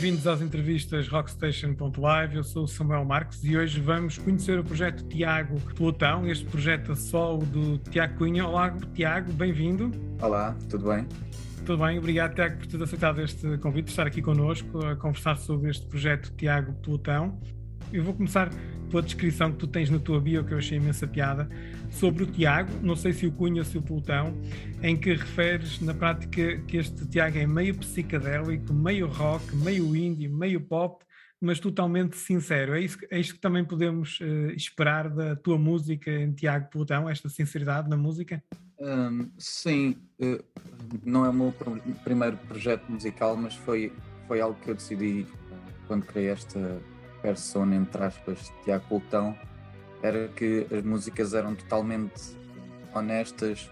Bem-vindos 0.00 0.28
às 0.28 0.40
entrevistas 0.40 1.08
Rockstation.live. 1.08 2.36
Eu 2.36 2.44
sou 2.44 2.62
o 2.62 2.68
Samuel 2.68 3.04
Marques 3.04 3.42
e 3.42 3.56
hoje 3.56 3.80
vamos 3.80 4.16
conhecer 4.16 4.56
o 4.56 4.62
projeto 4.62 5.02
Tiago 5.08 5.60
Plutão, 5.74 6.24
este 6.24 6.44
projeto 6.44 6.92
a 6.92 6.94
solo 6.94 7.44
do 7.44 7.78
Tiago 7.78 8.16
Cunha. 8.16 8.46
Olá, 8.46 8.72
Tiago, 8.94 9.32
bem-vindo. 9.32 9.90
Olá, 10.22 10.56
tudo 10.70 10.90
bem? 10.90 11.04
Tudo 11.66 11.84
bem, 11.84 11.98
obrigado, 11.98 12.32
Tiago, 12.32 12.58
por 12.58 12.66
ter 12.68 12.80
aceitado 12.80 13.20
este 13.20 13.58
convite, 13.58 13.86
de 13.86 13.90
estar 13.90 14.06
aqui 14.06 14.22
connosco 14.22 14.86
a 14.86 14.94
conversar 14.94 15.36
sobre 15.36 15.68
este 15.68 15.84
projeto 15.84 16.32
Tiago 16.36 16.74
Plutão. 16.74 17.36
Eu 17.92 18.04
vou 18.04 18.14
começar 18.14 18.50
pela 18.88 19.02
descrição 19.02 19.52
que 19.52 19.58
tu 19.58 19.66
tens 19.66 19.90
na 19.90 19.98
tua 19.98 20.20
bio, 20.20 20.44
que 20.44 20.52
eu 20.52 20.58
achei 20.58 20.78
imensa 20.78 21.06
piada, 21.06 21.48
sobre 21.90 22.24
o 22.24 22.26
Tiago, 22.26 22.70
não 22.82 22.96
sei 22.96 23.12
se 23.12 23.26
o 23.26 23.32
Cunha 23.32 23.62
ou 23.62 23.64
se 23.64 23.78
o 23.78 23.82
Plutão, 23.82 24.34
em 24.82 24.96
que 24.96 25.12
referes 25.14 25.80
na 25.80 25.94
prática 25.94 26.58
que 26.66 26.76
este 26.76 27.06
Tiago 27.06 27.38
é 27.38 27.46
meio 27.46 27.74
psicadélico, 27.76 28.72
meio 28.72 29.06
rock, 29.06 29.54
meio 29.56 29.94
indie, 29.94 30.28
meio 30.28 30.60
pop, 30.60 31.04
mas 31.40 31.60
totalmente 31.60 32.16
sincero. 32.16 32.74
É, 32.74 32.80
isso, 32.80 32.98
é 33.10 33.20
isto 33.20 33.34
que 33.34 33.40
também 33.40 33.64
podemos 33.64 34.18
uh, 34.20 34.50
esperar 34.56 35.08
da 35.08 35.36
tua 35.36 35.58
música 35.58 36.10
em 36.10 36.32
Tiago 36.32 36.68
Plutão, 36.70 37.08
esta 37.08 37.28
sinceridade 37.28 37.88
na 37.88 37.96
música? 37.96 38.42
Um, 38.80 39.30
sim, 39.38 39.96
uh, 40.20 40.42
não 41.04 41.24
é 41.24 41.30
o 41.30 41.32
meu 41.32 41.52
pr 41.52 41.70
primeiro 42.04 42.36
projeto 42.36 42.90
musical, 42.90 43.36
mas 43.36 43.54
foi, 43.54 43.92
foi 44.26 44.40
algo 44.40 44.58
que 44.60 44.70
eu 44.70 44.74
decidi 44.74 45.26
quando 45.86 46.04
criei 46.04 46.28
esta 46.28 46.80
persona, 47.22 47.76
entre 47.76 48.02
aspas, 48.02 48.52
Tiago 48.64 48.84
Plutão, 48.88 49.36
era 50.02 50.28
que 50.28 50.66
as 50.72 50.82
músicas 50.82 51.34
eram 51.34 51.54
totalmente 51.54 52.36
honestas 52.94 53.70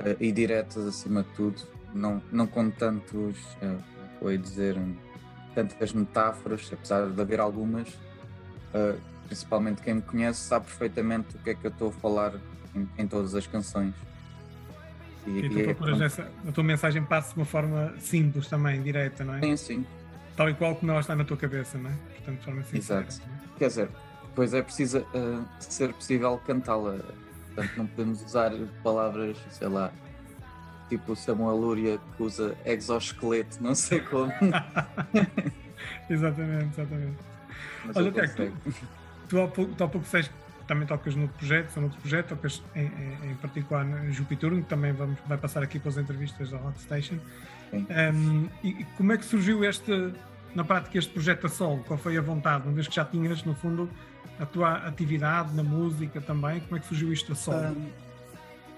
uh, 0.00 0.16
e 0.20 0.30
diretas 0.30 0.86
acima 0.86 1.22
de 1.22 1.30
tudo, 1.30 1.62
não, 1.94 2.22
não 2.30 2.46
com 2.46 2.70
tantos, 2.70 3.38
uh, 3.62 3.82
vou 4.20 4.36
dizer, 4.36 4.76
tantas 5.54 5.92
metáforas, 5.92 6.68
apesar 6.72 7.08
de 7.08 7.20
haver 7.20 7.40
algumas, 7.40 7.88
uh, 7.88 8.98
principalmente 9.26 9.82
quem 9.82 9.94
me 9.94 10.02
conhece 10.02 10.40
sabe 10.40 10.66
perfeitamente 10.66 11.36
o 11.36 11.38
que 11.38 11.50
é 11.50 11.54
que 11.54 11.66
eu 11.66 11.70
estou 11.70 11.88
a 11.88 11.92
falar 11.92 12.34
em, 12.74 12.88
em 12.98 13.06
todas 13.06 13.34
as 13.34 13.46
canções. 13.46 13.94
E, 15.26 15.40
e 15.40 15.50
tu 15.50 15.62
procuras 15.64 16.00
é, 16.00 16.04
essa, 16.04 16.30
a 16.46 16.52
tua 16.52 16.64
mensagem 16.64 17.04
passa 17.04 17.34
de 17.34 17.40
uma 17.40 17.44
forma 17.44 17.94
simples 17.98 18.48
também, 18.48 18.82
direta, 18.82 19.24
não 19.24 19.34
é? 19.34 19.40
Sim, 19.40 19.56
sim. 19.56 19.86
Tal 20.38 20.48
e 20.48 20.54
qual 20.54 20.76
como 20.76 20.92
ela 20.92 21.00
está 21.00 21.16
na 21.16 21.24
tua 21.24 21.36
cabeça, 21.36 21.76
não 21.76 21.90
é? 21.90 21.94
Portanto, 22.14 22.38
de 22.38 22.44
forma 22.44 22.62
sincera. 22.62 23.04
Exato. 23.04 23.28
É? 23.28 23.58
Quer 23.58 23.66
dizer, 23.66 23.88
depois 24.22 24.54
é 24.54 24.62
preciso 24.62 25.00
uh, 25.00 25.44
ser 25.58 25.92
possível 25.92 26.40
cantá-la. 26.46 26.96
Portanto, 27.56 27.76
não 27.76 27.86
podemos 27.88 28.22
usar 28.22 28.52
palavras, 28.84 29.36
sei 29.50 29.66
lá, 29.66 29.90
tipo 30.88 31.16
Samuel 31.16 31.56
Lúria 31.56 31.98
que 32.16 32.22
usa 32.22 32.56
exoesqueleto, 32.64 33.60
não 33.60 33.74
sei 33.74 33.98
como. 33.98 34.32
exatamente, 36.08 36.80
exatamente. 36.80 37.18
Mas 37.84 37.96
Olha, 37.96 38.10
até 38.10 38.26
tu, 38.28 38.52
tu, 39.28 39.40
há 39.40 39.48
pouco, 39.48 39.74
tu 39.74 39.84
há 39.84 39.88
pouco 39.88 40.04
disseste 40.04 40.32
também 40.68 40.86
tocas 40.86 41.16
no 41.16 41.26
projeto, 41.26 41.70
são 41.70 41.82
outro 41.82 41.98
projeto, 41.98 42.28
tocas 42.28 42.62
em, 42.76 42.84
em, 42.84 43.30
em 43.30 43.34
particular 43.36 43.84
no 43.84 44.12
Jupiturno, 44.12 44.62
que 44.62 44.68
também 44.68 44.92
vamos, 44.92 45.18
vai 45.26 45.38
passar 45.38 45.62
aqui 45.62 45.78
pelas 45.80 45.96
entrevistas 45.96 46.50
da 46.50 46.58
Rock 46.58 46.80
Station. 46.80 47.16
Um, 47.72 48.48
e 48.62 48.84
como 48.96 49.12
é 49.12 49.16
que 49.16 49.24
surgiu 49.24 49.64
este, 49.64 50.12
na 50.54 50.62
prática, 50.62 50.98
este 50.98 51.10
projeto 51.10 51.46
a 51.46 51.48
solo? 51.48 51.82
Qual 51.84 51.98
foi 51.98 52.16
a 52.16 52.20
vontade? 52.20 52.64
Uma 52.66 52.74
vez 52.74 52.86
que 52.86 52.94
já 52.94 53.04
tinhas, 53.04 53.42
no 53.42 53.54
fundo, 53.54 53.90
a 54.38 54.46
tua 54.46 54.74
atividade 54.86 55.54
na 55.54 55.62
música 55.62 56.20
também, 56.20 56.60
como 56.60 56.76
é 56.76 56.80
que 56.80 56.86
surgiu 56.86 57.12
isto 57.12 57.32
a 57.32 57.34
solo? 57.34 57.76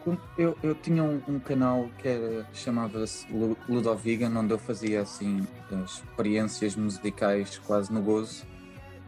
Um, 0.06 0.16
eu, 0.38 0.56
eu 0.62 0.74
tinha 0.76 1.02
um, 1.02 1.20
um, 1.28 1.38
canal 1.38 1.90
que 1.98 2.08
era 2.08 2.46
chamava-se 2.54 3.26
Ludovigan, 3.68 4.30
onde 4.38 4.54
eu 4.54 4.58
fazia 4.58 5.02
assim 5.02 5.46
experiências 5.84 6.74
musicais 6.74 7.58
quase 7.58 7.92
no 7.92 8.00
gozo 8.00 8.46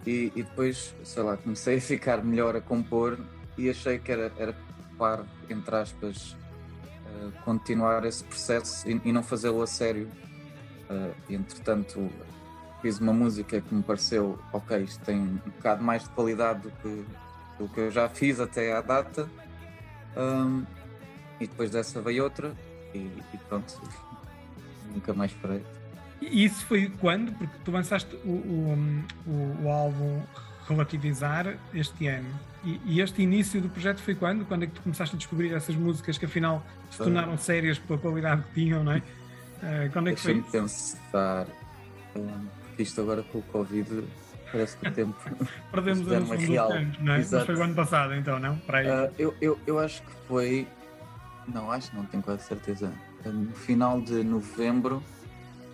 e, 0.07 0.33
e, 0.35 0.43
depois, 0.43 0.95
sei 1.05 1.23
lá, 1.23 1.37
comecei 1.37 1.79
a 1.79 1.81
ficar 1.81 2.25
melhor 2.25 2.57
a 2.57 2.61
compor 2.61 3.19
e 3.57 3.71
achei 3.71 3.99
que 3.99 4.11
era, 4.11 4.33
era 4.37 4.55
par, 4.99 5.25
entre 5.49 5.77
aspas, 5.77 6.37
uh, 7.07 7.33
continuar 7.45 8.05
esse 8.05 8.25
processo 8.25 8.89
e, 8.89 9.01
e 9.05 9.13
não 9.13 9.23
fazê-lo 9.23 9.63
a 9.63 9.67
sério. 9.67 10.09
Uh, 10.91 11.15
entretanto, 11.33 12.11
fiz 12.81 12.99
uma 12.99 13.13
música 13.13 13.61
que 13.61 13.75
me 13.75 13.83
pareceu, 13.83 14.39
ok, 14.53 14.79
isto 14.83 15.05
tem 15.05 15.19
um 15.19 15.37
bocado 15.37 15.83
mais 15.85 16.03
de 16.03 16.09
qualidade 16.11 16.63
do 16.63 16.71
que, 16.71 17.05
do 17.59 17.69
que 17.69 17.81
eu 17.81 17.91
já 17.91 18.09
fiz 18.09 18.41
até 18.41 18.73
à 18.73 18.81
data. 18.81 19.29
Um, 20.17 20.65
e 21.41 21.47
depois 21.47 21.71
dessa 21.71 22.01
veio 22.01 22.25
outra 22.25 22.55
e, 22.93 22.99
e 22.99 23.39
pronto, 23.49 23.81
nunca 24.93 25.15
mais 25.15 25.33
parei. 25.35 25.65
E 26.31 26.45
isso 26.45 26.65
foi 26.67 26.91
quando? 27.01 27.33
Porque 27.33 27.55
tu 27.65 27.71
lançaste 27.71 28.15
o, 28.25 28.29
o, 28.29 29.05
o, 29.27 29.65
o 29.65 29.69
álbum 29.71 30.23
Relativizar 30.69 31.57
este 31.75 32.07
ano. 32.07 32.29
E, 32.65 32.81
e, 32.85 33.01
este 33.01 33.21
início 33.21 33.61
do 33.61 33.69
projeto 33.69 34.01
foi 34.01 34.15
quando? 34.15 34.45
Quando 34.45 34.63
é 34.63 34.67
que 34.67 34.75
tu 34.75 34.83
começaste 34.83 35.17
a 35.17 35.19
descobrir 35.19 35.53
essas 35.53 35.75
músicas 35.75 36.17
que 36.17 36.25
afinal 36.25 36.65
se 36.91 36.99
tornaram 36.99 37.37
sérias 37.37 37.79
pela 37.79 37.99
qualidade 37.99 38.43
que 38.43 38.55
tinham, 38.55 38.85
não 38.85 38.93
é? 38.93 38.99
Uh, 38.99 39.93
quando 39.93 40.11
é 40.11 40.15
que 40.15 40.21
foi? 40.21 40.35
Deixa-me 40.35 40.53
pensar. 40.53 41.47
Um, 42.15 42.47
isto 42.79 43.01
agora 43.01 43.25
com 43.25 43.39
o 43.39 43.43
Covid 43.43 44.05
parece 44.53 44.77
que 44.77 44.87
o 44.87 44.93
tempo. 44.93 45.17
Perdemos 45.73 46.13
a 46.13 46.21
noção 46.21 46.37
real. 46.37 46.69
Tempos, 46.69 46.99
não 47.01 47.13
é? 47.13 47.19
Exato. 47.19 47.37
Mas 47.37 47.47
foi 47.47 47.55
o 47.57 47.65
ano 47.65 47.75
passado 47.75 48.15
então, 48.15 48.39
não? 48.39 48.57
Para. 48.59 49.09
Uh, 49.09 49.15
eu, 49.19 49.35
eu, 49.41 49.59
eu 49.67 49.79
acho 49.81 50.01
que 50.03 50.13
foi. 50.29 50.69
Não, 51.49 51.73
acho 51.73 51.91
que 51.91 51.97
não 51.97 52.07
tenho 52.07 52.23
quase 52.23 52.45
certeza. 52.45 52.93
No 53.25 53.53
final 53.53 54.01
de 54.01 54.23
novembro 54.23 55.03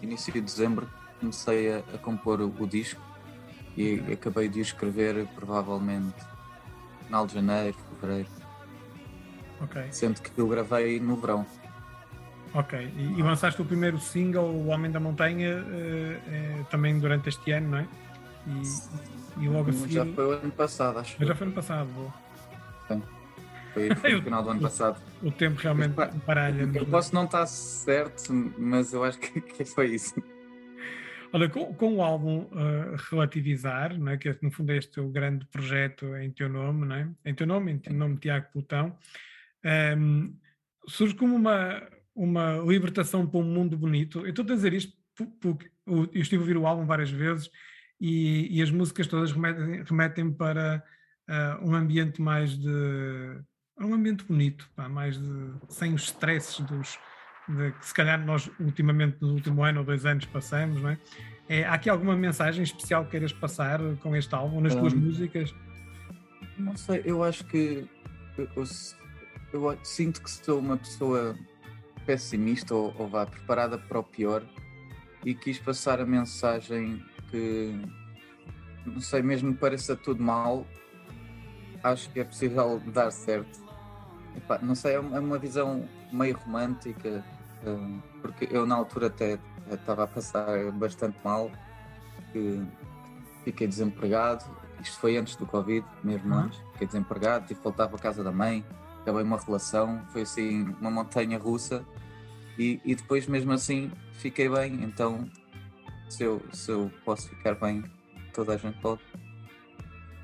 início 0.02 0.32
de 0.32 0.40
dezembro, 0.40 0.88
comecei 1.20 1.72
a, 1.72 1.78
a 1.78 1.98
compor 1.98 2.40
o, 2.40 2.54
o, 2.58 2.66
disco 2.66 3.00
e 3.76 4.00
acabei 4.12 4.48
de 4.48 4.60
escrever 4.60 5.26
provavelmente 5.34 6.16
final 7.04 7.26
de 7.26 7.34
janeiro, 7.34 7.76
fevereiro. 8.00 8.28
Ok. 9.60 9.82
Sendo 9.90 10.20
que 10.20 10.38
eu 10.38 10.48
gravei 10.48 11.00
no 11.00 11.16
verão. 11.16 11.46
Ok. 12.54 12.78
E, 12.96 13.18
e 13.18 13.22
lançaste 13.22 13.60
o 13.60 13.64
primeiro 13.64 13.98
single, 13.98 14.46
O 14.46 14.68
Homem 14.68 14.90
da 14.90 15.00
Montanha, 15.00 15.56
uh, 15.56 16.60
uh, 16.60 16.64
também 16.70 16.98
durante 16.98 17.28
este 17.28 17.50
ano, 17.52 17.68
não 17.70 17.78
é? 17.78 17.88
E, 18.46 19.44
e 19.44 19.48
logo 19.48 19.70
a 19.70 19.72
seguir. 19.72 19.94
Já 19.94 20.06
foi 20.06 20.26
o 20.26 20.30
ano 20.30 20.52
passado, 20.52 20.98
acho. 20.98 21.24
Já 21.24 21.34
foi 21.34 21.46
ano 21.46 21.54
passado, 21.54 21.88
boa. 21.88 22.14
Sim. 22.88 23.02
Foi, 23.78 23.96
foi 23.96 24.12
no 24.14 24.22
final 24.22 24.42
do 24.42 24.50
ano 24.50 24.60
passado. 24.60 25.02
O 25.22 25.30
tempo 25.30 25.60
realmente 25.60 25.94
baralha. 26.26 26.68
Eu 26.74 26.86
posso 26.86 27.14
não 27.14 27.24
estar 27.24 27.46
certo, 27.46 28.32
mas 28.58 28.92
eu 28.92 29.04
acho 29.04 29.18
que, 29.18 29.40
que 29.40 29.64
foi 29.64 29.94
isso. 29.94 30.14
Olha, 31.32 31.48
com, 31.48 31.74
com 31.74 31.96
o 31.96 32.02
álbum 32.02 32.44
uh, 32.44 32.96
Relativizar, 33.10 33.98
né, 33.98 34.16
que 34.16 34.30
é, 34.30 34.38
no 34.40 34.50
fundo 34.50 34.72
é 34.72 34.76
este 34.78 34.98
o 34.98 35.08
grande 35.08 35.44
projeto 35.46 36.16
em 36.16 36.30
teu 36.30 36.48
nome, 36.48 36.86
né, 36.86 37.10
em 37.24 37.34
teu 37.34 37.46
nome, 37.46 37.72
em 37.72 37.78
teu 37.78 37.92
nome 37.92 38.16
Tiago 38.16 38.46
Plutão, 38.50 38.96
um, 39.64 39.68
ehm, 39.68 40.32
surge 40.86 41.14
como 41.14 41.36
uma, 41.36 41.82
uma 42.14 42.56
libertação 42.66 43.26
para 43.26 43.40
um 43.40 43.44
mundo 43.44 43.76
bonito. 43.76 44.20
Eu 44.20 44.30
estou 44.30 44.42
a 44.42 44.48
dizer 44.48 44.72
isto 44.72 44.96
porque 45.40 45.70
eu 45.86 46.08
estive 46.14 46.36
a 46.36 46.40
ouvir 46.40 46.56
o 46.56 46.66
álbum 46.66 46.86
várias 46.86 47.10
vezes 47.10 47.50
e, 48.00 48.48
e 48.56 48.62
as 48.62 48.70
músicas 48.70 49.06
todas 49.06 49.32
remetem, 49.32 49.82
remetem 49.84 50.32
para 50.32 50.82
uh, 51.28 51.68
um 51.68 51.74
ambiente 51.74 52.22
mais 52.22 52.56
de 52.56 53.40
é 53.78 53.84
um 53.84 53.94
ambiente 53.94 54.24
bonito, 54.24 54.68
pá, 54.74 54.88
mais 54.88 55.16
de, 55.16 55.52
sem 55.68 55.94
os 55.94 56.02
stresses 56.02 56.60
dos, 56.60 56.98
de, 57.48 57.70
que 57.72 57.86
se 57.86 57.94
calhar 57.94 58.24
nós 58.24 58.50
ultimamente, 58.58 59.18
no 59.20 59.34
último 59.34 59.62
ano 59.62 59.80
ou 59.80 59.86
dois 59.86 60.04
anos 60.04 60.26
passamos, 60.26 60.82
não 60.82 60.90
é? 60.90 60.98
é 61.48 61.64
há 61.64 61.74
aqui 61.74 61.88
alguma 61.88 62.16
mensagem 62.16 62.64
especial 62.64 63.04
que 63.04 63.12
queiras 63.12 63.32
passar 63.32 63.80
com 64.02 64.16
este 64.16 64.34
álbum, 64.34 64.60
nas 64.60 64.74
tuas 64.74 64.92
músicas? 64.94 65.54
Não 66.58 66.76
sei, 66.76 67.02
eu 67.04 67.22
acho 67.22 67.44
que 67.44 67.88
eu, 68.36 68.48
eu, 68.56 68.64
eu, 69.52 69.78
sinto 69.84 70.22
que 70.22 70.30
sou 70.30 70.58
uma 70.58 70.76
pessoa 70.76 71.36
pessimista 72.04 72.74
ou, 72.74 72.92
ou 72.98 73.06
vá 73.06 73.26
preparada 73.26 73.78
para 73.78 74.00
o 74.00 74.02
pior 74.02 74.42
e 75.24 75.34
quis 75.34 75.58
passar 75.58 76.00
a 76.00 76.06
mensagem 76.06 77.04
que 77.30 77.80
não 78.84 79.00
sei, 79.00 79.22
mesmo 79.22 79.52
que 79.52 79.60
pareça 79.60 79.94
tudo 79.94 80.22
mal, 80.22 80.66
acho 81.82 82.10
que 82.10 82.20
é 82.20 82.24
possível 82.24 82.80
dar 82.86 83.10
certo 83.10 83.67
Epá, 84.36 84.58
não 84.62 84.74
sei, 84.74 84.92
é, 84.92 84.96
é 84.96 85.00
uma 85.00 85.38
visão 85.38 85.88
meio 86.12 86.36
romântica, 86.36 87.24
hum, 87.66 88.00
porque 88.22 88.48
eu 88.50 88.66
na 88.66 88.76
altura 88.76 89.08
até 89.08 89.38
estava 89.70 90.04
a 90.04 90.06
passar 90.06 90.70
bastante 90.72 91.16
mal, 91.24 91.50
que 92.32 92.62
fiquei 93.44 93.66
desempregado, 93.66 94.44
isto 94.80 94.98
foi 95.00 95.16
antes 95.16 95.36
do 95.36 95.46
Covid, 95.46 95.84
mesmo 96.04 96.34
uhum. 96.34 96.40
antes, 96.42 96.58
fiquei 96.72 96.86
desempregado, 96.86 97.46
tive 97.46 97.58
que 97.58 97.64
voltar 97.64 97.88
para 97.88 97.96
a 97.96 98.00
casa 98.00 98.22
da 98.22 98.30
mãe, 98.30 98.64
acabei 99.02 99.22
uma 99.22 99.38
relação, 99.38 100.02
foi 100.12 100.22
assim 100.22 100.64
uma 100.80 100.90
montanha 100.90 101.38
russa. 101.38 101.84
E, 102.58 102.80
e 102.84 102.94
depois 102.94 103.26
mesmo 103.26 103.52
assim 103.52 103.90
fiquei 104.14 104.48
bem, 104.48 104.82
então 104.82 105.28
se 106.08 106.24
eu, 106.24 106.42
se 106.52 106.70
eu 106.70 106.90
posso 107.04 107.28
ficar 107.28 107.54
bem, 107.54 107.84
toda 108.32 108.54
a 108.54 108.56
gente 108.56 108.78
pode. 108.80 109.00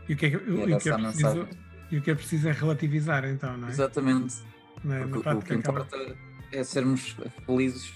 E 0.08 0.14
o 0.14 0.16
que 0.16 0.26
é 0.26 0.30
que, 0.30 0.36
o, 0.36 0.62
o 0.62 0.78
que 0.78 0.88
é 0.90 0.94
preciso, 0.94 1.48
e 1.90 1.98
o 1.98 2.02
que 2.02 2.10
é 2.10 2.14
preciso 2.14 2.48
é 2.48 2.52
relativizar, 2.52 3.24
então, 3.24 3.56
não 3.56 3.68
é? 3.68 3.70
Exatamente. 3.70 4.42
É? 4.88 5.06
Porque, 5.06 5.28
o 5.28 5.42
que 5.42 5.54
importa 5.54 5.96
acaba... 5.96 6.16
é 6.52 6.64
sermos 6.64 7.16
felizes 7.46 7.92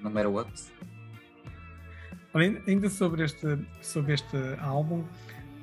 no 0.00 0.10
matter 0.10 0.30
what. 0.30 0.50
Ainda 2.66 2.88
sobre 2.88 3.24
este, 3.24 3.58
sobre 3.82 4.14
este 4.14 4.36
álbum, 4.60 5.04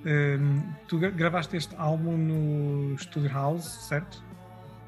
um, 0.05 0.73
tu 0.87 0.99
gravaste 0.99 1.57
este 1.57 1.75
álbum 1.77 2.15
no 2.15 2.97
Studio 2.97 3.31
House, 3.31 3.87
certo? 3.87 4.23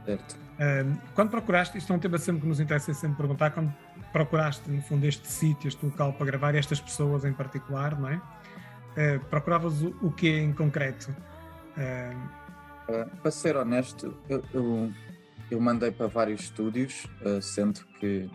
Certo. 0.05 0.35
Um, 0.59 0.95
quando 1.15 1.31
procuraste, 1.31 1.77
isto 1.77 1.91
é 1.91 1.95
um 1.95 1.99
tema 1.99 2.19
sempre 2.19 2.41
que 2.43 2.47
nos 2.47 2.59
interessa 2.59 2.93
sempre 2.93 3.17
perguntar, 3.17 3.49
quando 3.49 3.73
procuraste, 4.13 4.69
no 4.69 4.81
fundo, 4.83 5.05
este 5.05 5.27
sítio, 5.27 5.67
este 5.67 5.83
local 5.83 6.13
para 6.13 6.25
gravar, 6.27 6.53
estas 6.53 6.79
pessoas 6.79 7.25
em 7.25 7.33
particular, 7.33 7.99
não 7.99 8.09
é? 8.09 8.21
Uh, 8.91 9.19
procuravas 9.25 9.81
o, 9.81 9.95
o 10.01 10.11
que 10.11 10.29
em 10.29 10.53
concreto? 10.53 11.09
Uh... 11.75 12.40
Uh, 12.91 13.17
para 13.21 13.31
ser 13.31 13.55
honesto, 13.55 14.17
eu, 14.27 14.43
eu, 14.53 14.91
eu, 15.49 15.61
mandei 15.61 15.91
para 15.91 16.07
vários 16.07 16.41
estúdios, 16.41 17.07
sendo 17.41 17.85
que 17.99 18.29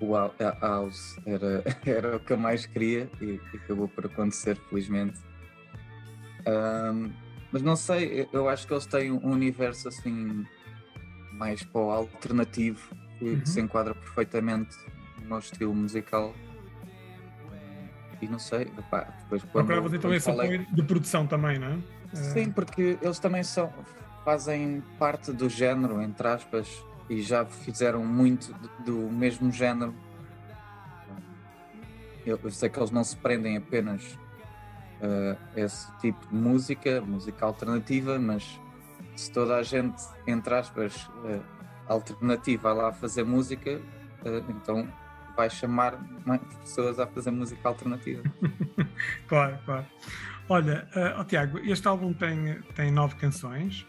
o 0.00 0.14
House 0.60 1.18
era, 1.26 1.62
era 1.86 2.16
o 2.16 2.20
que 2.20 2.32
eu 2.32 2.36
mais 2.36 2.66
queria 2.66 3.10
e, 3.20 3.40
e 3.52 3.56
acabou 3.56 3.88
por 3.88 4.06
acontecer, 4.06 4.56
felizmente. 4.68 5.18
Um, 6.46 7.12
mas 7.50 7.62
não 7.62 7.76
sei, 7.76 8.28
eu 8.32 8.48
acho 8.48 8.66
que 8.66 8.72
eles 8.72 8.86
têm 8.86 9.10
um 9.10 9.30
universo 9.30 9.88
assim 9.88 10.44
mais 11.32 11.62
para 11.62 11.80
o 11.80 11.90
alternativo 11.90 12.94
que, 13.18 13.24
uhum. 13.24 13.46
se 13.46 13.60
enquadra 13.60 13.94
perfeitamente 13.94 14.76
no 15.20 15.28
meu 15.28 15.38
estilo 15.38 15.74
musical. 15.74 16.34
E 18.20 18.26
não 18.26 18.38
sei, 18.38 18.62
epá, 18.62 19.04
depois 19.22 19.42
quando. 19.44 19.66
Procuravas 19.66 19.92
então 19.92 20.12
esse 20.12 20.28
apoio 20.28 20.66
de 20.72 20.82
produção 20.82 21.26
também, 21.26 21.58
não 21.58 21.68
é? 21.68 21.78
Sim, 22.12 22.50
porque 22.50 22.98
eles 23.00 23.18
também 23.18 23.42
são, 23.42 23.72
fazem 24.24 24.82
parte 24.98 25.32
do 25.32 25.48
género, 25.48 26.00
entre 26.00 26.26
aspas, 26.28 26.84
e 27.08 27.22
já 27.22 27.44
fizeram 27.44 28.04
muito 28.04 28.52
do 28.84 29.10
mesmo 29.10 29.50
género. 29.50 29.94
Eu, 32.26 32.38
eu 32.42 32.50
sei 32.50 32.68
que 32.68 32.78
eles 32.78 32.90
não 32.90 33.04
se 33.04 33.16
prendem 33.16 33.56
apenas 33.56 34.18
uh, 35.00 35.38
esse 35.56 35.90
tipo 35.98 36.26
de 36.28 36.34
música, 36.34 37.00
música 37.00 37.46
alternativa, 37.46 38.18
mas 38.18 38.60
se 39.16 39.30
toda 39.32 39.56
a 39.56 39.62
gente, 39.62 40.02
entre 40.26 40.54
aspas, 40.54 41.06
uh, 41.06 41.42
alternativa 41.86 42.72
lá 42.72 42.92
fazer 42.92 43.24
música, 43.24 43.76
uh, 43.76 44.50
então 44.50 44.86
vai 45.34 45.48
chamar 45.48 45.98
mais 46.26 46.40
pessoas 46.60 46.98
a 46.98 47.06
fazer 47.06 47.30
música 47.30 47.68
alternativa. 47.68 48.22
claro, 49.26 49.58
claro. 49.64 49.86
Olha, 50.48 50.88
uh, 50.96 51.20
oh, 51.20 51.24
Tiago, 51.24 51.58
este 51.58 51.86
álbum 51.86 52.12
tem, 52.12 52.58
tem 52.74 52.90
nove 52.90 53.16
canções. 53.16 53.86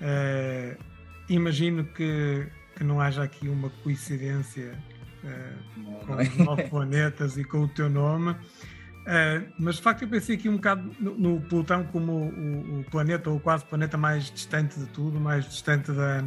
Uh, 0.00 0.80
imagino 1.28 1.84
que, 1.84 2.46
que 2.76 2.84
não 2.84 3.00
haja 3.00 3.24
aqui 3.24 3.48
uma 3.48 3.68
coincidência 3.82 4.78
uh, 5.24 5.80
não, 5.80 5.94
com 5.94 6.12
não 6.12 6.20
é. 6.20 6.22
os 6.22 6.36
nove 6.36 6.62
planetas 6.64 7.36
e 7.36 7.42
com 7.42 7.62
o 7.62 7.68
teu 7.68 7.90
nome. 7.90 8.30
Uh, 8.30 9.50
mas 9.58 9.76
de 9.76 9.82
facto 9.82 10.02
eu 10.02 10.08
pensei 10.08 10.36
aqui 10.36 10.48
um 10.48 10.56
bocado 10.56 10.88
no, 11.00 11.18
no 11.18 11.40
Plutão 11.40 11.82
como 11.84 12.12
o, 12.12 12.80
o, 12.80 12.84
planeta, 12.84 13.30
ou 13.30 13.40
quase 13.40 13.64
planeta 13.64 13.96
mais 13.96 14.30
distante 14.30 14.78
de 14.78 14.86
tudo, 14.86 15.18
mais 15.18 15.46
distante 15.46 15.90
da, 15.90 16.22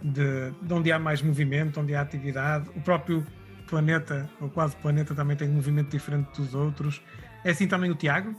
de, 0.00 0.50
de, 0.62 0.72
onde 0.72 0.92
há 0.92 0.98
mais 0.98 1.20
movimento, 1.20 1.80
onde 1.80 1.94
há 1.94 2.00
atividade. 2.00 2.70
O 2.74 2.80
próprio 2.80 3.26
planeta, 3.68 4.30
ou 4.40 4.48
quase 4.48 4.76
planeta, 4.76 5.14
também 5.14 5.36
tem 5.36 5.48
um 5.48 5.54
movimento 5.54 5.90
diferente 5.90 6.40
dos 6.40 6.54
outros. 6.54 7.02
É 7.44 7.50
assim 7.50 7.66
também 7.66 7.90
o 7.90 7.94
Tiago? 7.94 8.34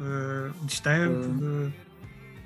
Uh, 0.00 0.64
distante, 0.64 1.28
uh, 1.28 1.72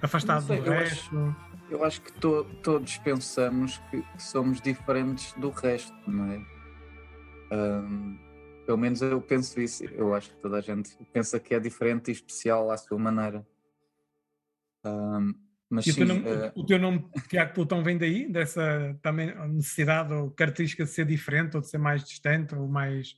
afastado 0.02 0.46
sei, 0.46 0.60
do 0.60 0.66
eu 0.66 0.72
resto? 0.72 1.16
Acho, 1.16 1.36
eu 1.70 1.84
acho 1.84 2.00
que 2.00 2.12
to, 2.12 2.44
todos 2.62 2.98
pensamos 2.98 3.78
que, 3.90 4.02
que, 4.02 4.22
somos 4.22 4.60
diferentes 4.60 5.32
do 5.34 5.50
resto, 5.50 5.94
não 6.06 6.32
é? 6.32 6.44
Um, 7.54 8.18
pelo 8.64 8.78
menos 8.78 9.00
eu 9.00 9.20
penso 9.20 9.60
isso. 9.60 9.84
Eu 9.84 10.14
acho 10.14 10.30
que 10.30 10.36
toda 10.36 10.58
a 10.58 10.60
gente 10.60 10.96
pensa 11.12 11.38
que 11.38 11.54
é 11.54 11.60
diferente 11.60 12.08
e 12.08 12.12
especial 12.12 12.70
à 12.70 12.76
sua 12.76 12.98
maneira. 12.98 13.46
Um, 14.84 15.34
mas 15.68 15.86
e 15.86 15.92
sim, 15.92 16.02
o, 16.02 16.06
teu 16.06 16.14
nome, 16.14 16.28
uh... 16.28 16.52
o 16.54 16.66
teu 16.66 16.78
nome, 16.78 17.10
Tiago 17.28 17.54
Plutão, 17.54 17.82
vem 17.82 17.98
daí? 17.98 18.30
Dessa 18.30 18.96
também 19.02 19.34
necessidade 19.48 20.12
ou 20.12 20.30
característica 20.30 20.84
de 20.84 20.90
ser 20.90 21.06
diferente 21.06 21.56
ou 21.56 21.60
de 21.60 21.68
ser 21.68 21.78
mais 21.78 22.04
distante 22.04 22.54
ou 22.54 22.68
mais 22.68 23.16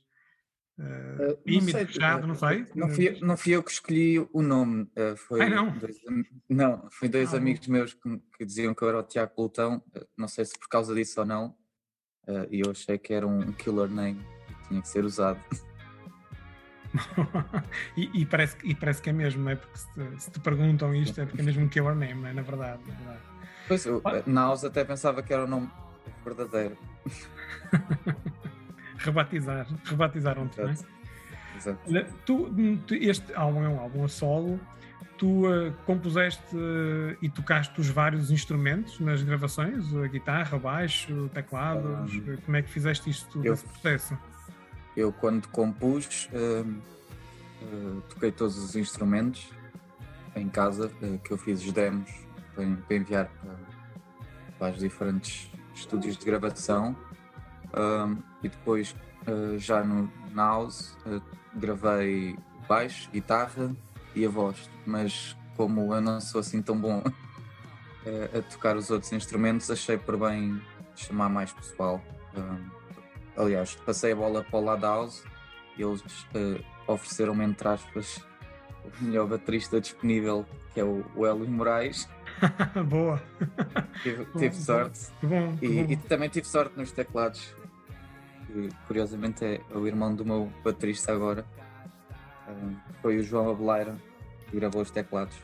uh, 0.79 1.39
não 1.45 1.61
fechado, 1.61 2.27
não 2.27 2.35
sei? 2.35 2.65
Não 2.73 2.89
fui, 2.89 3.19
não 3.21 3.37
fui 3.37 3.55
eu 3.55 3.63
que 3.63 3.71
escolhi 3.71 4.19
o 4.33 4.41
nome. 4.41 4.83
Uh, 4.97 5.15
foi 5.15 5.41
Ai, 5.41 5.49
não? 5.49 5.69
Dois, 5.77 5.97
não, 6.49 6.89
foi 6.89 7.09
dois 7.09 7.33
ah, 7.33 7.37
amigos 7.37 7.67
meus 7.67 7.93
que, 7.93 8.21
que, 8.37 8.45
diziam 8.45 8.73
que 8.73 8.81
eu 8.81 8.89
era 8.89 8.99
o 8.99 9.03
Tiago 9.03 9.33
Plutão. 9.35 9.83
não 10.17 10.27
sei 10.27 10.45
se 10.45 10.57
por 10.57 10.67
causa 10.69 10.93
disso 10.95 11.19
ou 11.19 11.25
não. 11.25 11.55
e 12.49 12.61
eu 12.61 12.71
achei 12.71 12.97
que 12.97 13.13
era 13.13 13.27
um 13.27 13.51
killer 13.51 13.89
name 13.89 14.19
tinha 14.69 14.81
que 14.81 14.87
ser 14.87 15.03
usado. 15.03 15.39
e, 17.97 18.21
e, 18.21 18.25
parece, 18.25 18.57
e 18.63 18.73
parece 18.73 19.01
que 19.01 19.09
é 19.09 19.13
mesmo, 19.13 19.43
não 19.43 19.51
é? 19.51 19.55
Porque 19.55 19.77
se 19.77 19.87
te, 19.93 20.23
se 20.23 20.31
te 20.31 20.39
perguntam 20.39 20.95
isto 20.95 21.19
é 21.19 21.25
porque 21.25 21.41
é 21.41 21.43
mesmo 21.43 21.63
um 21.63 21.69
killer 21.69 21.95
name, 21.95 22.21
não 22.21 22.29
é? 22.29 22.33
Na 22.33 22.41
verdade. 22.41 22.81
Na 22.87 22.95
verdade. 22.95 23.21
Pois, 23.67 23.85
eu. 23.85 24.01
Naus 24.25 24.63
até 24.63 24.83
pensava 24.83 25.21
que 25.21 25.33
era 25.33 25.43
o 25.43 25.47
nome 25.47 25.69
verdadeiro. 26.23 26.77
Rebatizar, 28.99 29.67
rebatizaram-te, 29.85 30.61
não 30.61 30.69
é? 30.69 30.75
Exato. 31.57 31.79
Tu, 32.25 32.79
tu, 32.85 32.93
este 32.93 33.33
álbum 33.33 33.63
é 33.63 33.69
um 33.69 33.79
álbum 33.79 34.03
a 34.03 34.07
solo 34.07 34.59
tu 35.19 35.45
uh, 35.45 35.73
compuseste 35.85 36.55
uh, 36.55 37.15
e 37.21 37.29
tocaste 37.29 37.79
os 37.79 37.89
vários 37.89 38.31
instrumentos 38.31 38.99
nas 39.01 39.21
gravações? 39.21 39.93
A 39.93 40.07
guitarra, 40.07 40.57
baixo, 40.57 41.29
teclados? 41.33 42.15
Um, 42.15 42.37
como 42.37 42.57
é 42.57 42.61
que 42.61 42.69
fizeste 42.69 43.09
isto 43.09 43.29
tudo, 43.29 43.45
eu, 43.45 43.53
esse 43.53 43.65
processo? 43.65 44.17
Eu, 44.95 45.11
quando 45.11 45.47
compus, 45.49 46.29
uh, 46.31 48.01
toquei 48.09 48.31
todos 48.31 48.57
os 48.57 48.75
instrumentos 48.77 49.49
em 50.35 50.47
casa, 50.47 50.89
que 51.23 51.31
eu 51.31 51.37
fiz 51.37 51.61
os 51.65 51.73
demos 51.73 52.09
para, 52.55 52.65
para 52.65 52.95
enviar 52.95 53.25
para, 53.27 53.55
para, 54.57 54.73
os 54.73 54.79
diferentes 54.79 55.51
estúdios 55.75 56.17
de 56.17 56.25
gravação. 56.25 56.95
E 58.43 58.49
depois, 58.49 58.95
já 59.57 59.83
no 59.83 60.11
House, 60.35 60.97
gravei 61.55 62.37
baixo, 62.67 63.09
guitarra 63.11 63.75
e 64.15 64.25
a 64.25 64.29
voz. 64.29 64.69
Mas, 64.85 65.35
como 65.55 65.93
eu 65.93 66.01
não 66.01 66.21
sou 66.21 66.41
assim 66.41 66.61
tão 66.61 66.79
bom 66.79 67.03
a 68.37 68.41
tocar 68.51 68.77
os 68.77 68.89
outros 68.89 69.11
instrumentos, 69.11 69.69
achei 69.69 69.97
por 69.97 70.17
bem 70.17 70.61
chamar 70.95 71.29
mais 71.29 71.51
pessoal. 71.53 72.01
Aliás, 73.39 73.75
passei 73.85 74.11
a 74.11 74.15
bola 74.15 74.43
para 74.43 74.59
o 74.59 74.63
lado 74.63 74.81
house 74.81 75.23
e 75.77 75.81
eles 75.81 76.01
uh, 76.01 76.61
ofereceram-me, 76.85 77.45
entre 77.45 77.69
aspas, 77.69 78.21
o 78.83 79.03
melhor 79.05 79.27
baterista 79.27 79.79
disponível, 79.79 80.45
que 80.73 80.81
é 80.81 80.83
o, 80.83 81.05
o 81.15 81.25
Hélio 81.25 81.49
Moraes. 81.49 82.09
Boa! 82.85 83.21
Tive, 84.03 84.25
tive 84.37 84.55
sorte. 84.55 85.07
Bom, 85.23 85.57
e, 85.61 85.67
bom. 85.67 85.91
e, 85.91 85.95
também 85.95 86.27
tive 86.27 86.47
sorte 86.47 86.77
nos 86.77 86.91
teclados. 86.91 87.55
Que, 88.51 88.69
curiosamente 88.87 89.45
é 89.45 89.61
o 89.75 89.85
irmão 89.85 90.15
do 90.15 90.25
meu 90.25 90.51
baterista 90.63 91.11
agora. 91.11 91.45
Foi 93.01 93.17
o 93.17 93.23
João 93.23 93.51
Abeleira 93.51 93.95
que 94.49 94.55
gravou 94.57 94.81
os 94.81 94.89
teclados. 94.89 95.35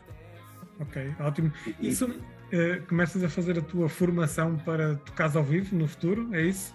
Ok, 0.79 1.15
ótimo. 1.19 1.53
E, 1.79 1.89
isso, 1.89 2.05
uh, 2.07 2.87
começas 2.87 3.23
a 3.23 3.29
fazer 3.29 3.59
a 3.59 3.61
tua 3.61 3.87
formação 3.87 4.57
para 4.57 4.95
tocar 4.95 5.35
ao 5.37 5.43
vivo 5.43 5.75
no 5.75 5.87
futuro, 5.87 6.33
é 6.33 6.41
isso? 6.41 6.73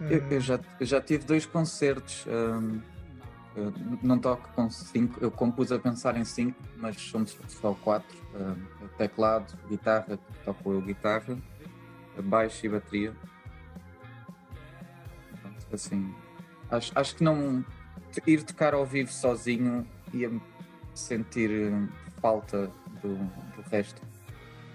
Eu, 0.00 0.22
eu, 0.30 0.40
já, 0.40 0.60
eu 0.78 0.86
já 0.86 1.00
tive 1.00 1.24
dois 1.24 1.44
concertos. 1.44 2.24
Um, 2.26 2.80
não 4.02 4.18
toco 4.18 4.46
com 4.54 4.68
cinco, 4.68 5.18
eu 5.18 5.30
compus 5.30 5.72
a 5.72 5.78
pensar 5.78 6.14
em 6.18 6.24
cinco, 6.24 6.60
mas 6.76 6.96
somos 6.96 7.36
só 7.48 7.72
quatro. 7.72 8.16
Um, 8.34 8.86
teclado, 8.98 9.58
guitarra, 9.68 10.18
toco 10.44 10.72
eu 10.72 10.82
guitarra, 10.82 11.36
baixo 12.22 12.66
e 12.66 12.68
bateria. 12.68 13.14
Assim, 15.72 16.14
acho, 16.70 16.92
acho 16.94 17.16
que 17.16 17.24
não 17.24 17.64
ir 18.26 18.42
tocar 18.42 18.74
ao 18.74 18.86
vivo 18.86 19.12
sozinho 19.12 19.86
ia 20.12 20.30
sentir 20.94 21.50
hum, 21.50 21.88
falta 22.20 22.70
do, 23.02 23.16
do 23.16 23.62
resto. 23.70 24.00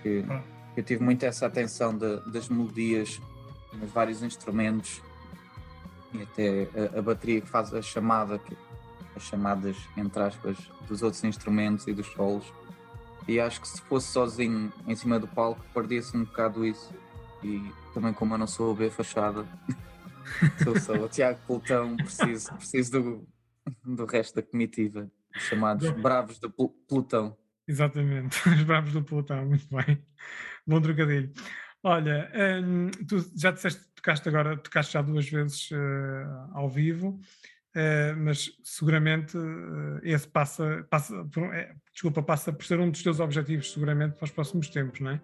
Que, 0.01 0.23
ah. 0.29 0.41
Eu 0.75 0.83
tive 0.83 1.03
muito 1.03 1.25
essa 1.25 1.45
atenção 1.45 1.97
de, 1.97 2.17
das 2.31 2.47
melodias 2.47 3.19
nos 3.73 3.91
vários 3.91 4.23
instrumentos 4.23 5.01
e 6.13 6.21
até 6.21 6.67
a, 6.95 6.99
a, 6.99 7.01
bateria 7.01 7.41
que 7.41 7.47
faz 7.47 7.73
a 7.73 7.81
chamada, 7.81 8.39
que, 8.39 8.55
as 9.15 9.23
chamadas, 9.23 9.77
entre 9.97 10.23
aspas, 10.23 10.57
dos 10.87 11.01
outros 11.01 11.23
instrumentos 11.23 11.87
e 11.87 11.93
dos 11.93 12.07
solos. 12.07 12.45
E 13.27 13.39
acho 13.39 13.61
que 13.61 13.67
se 13.67 13.81
fosse 13.81 14.07
sozinho 14.07 14.71
em 14.87 14.95
cima 14.95 15.19
do 15.19 15.27
palco, 15.27 15.61
perdia-se 15.73 16.15
um 16.15 16.23
bocado 16.23 16.65
isso. 16.65 16.89
E 17.43 17.71
também, 17.93 18.13
como 18.13 18.33
eu 18.33 18.37
não 18.37 18.47
sou 18.47 18.71
o 18.71 18.75
B 18.75 18.89
Fachada, 18.89 19.45
sou 20.81 21.03
o 21.03 21.09
Tiago 21.09 21.39
Plutão, 21.45 21.95
preciso, 21.97 22.53
preciso 22.55 22.91
do, 22.91 23.27
do 23.83 24.05
resto 24.05 24.35
da 24.35 24.41
comitiva, 24.41 25.09
chamados 25.33 25.89
Bravos 25.91 26.39
do 26.39 26.49
Plutão. 26.49 27.37
Exatamente, 27.67 28.37
os 28.49 28.63
Bravos 28.63 28.93
do 28.93 29.03
Plutão, 29.03 29.45
muito 29.45 29.67
bem. 29.69 30.03
Bom 30.65 30.81
trocadilho. 30.81 31.31
Olha, 31.83 32.31
hum, 32.63 32.91
tu 33.07 33.17
já 33.35 33.51
disseste, 33.51 33.81
tocaste 33.95 34.29
agora, 34.29 34.57
tocaste 34.57 34.93
já 34.93 35.01
duas 35.01 35.27
vezes 35.27 35.71
uh, 35.71 36.51
ao 36.53 36.69
vivo. 36.69 37.19
Uh, 37.73 38.17
mas 38.17 38.51
seguramente 38.61 39.37
uh, 39.37 39.99
esse 40.03 40.27
passa, 40.27 40.85
passa 40.89 41.23
por, 41.23 41.55
é, 41.55 41.73
desculpa, 41.93 42.21
passa 42.21 42.51
por 42.51 42.65
ser 42.65 42.81
um 42.81 42.91
dos 42.91 43.01
teus 43.01 43.21
objetivos 43.21 43.71
seguramente 43.71 44.15
para 44.15 44.25
os 44.25 44.31
próximos 44.31 44.67
tempos, 44.67 44.99
não 44.99 45.11
é? 45.11 45.21